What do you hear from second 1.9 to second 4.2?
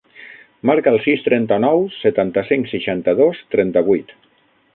setanta-cinc, seixanta-dos, trenta-vuit.